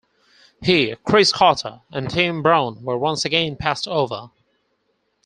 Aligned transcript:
He, 0.63 0.95
Cris 1.05 1.31
Carter, 1.31 1.81
and 1.91 2.09
Tim 2.09 2.41
Brown 2.41 2.83
were 2.83 2.97
once 2.97 3.23
again 3.23 3.55
passed 3.55 3.87
over. 3.87 4.31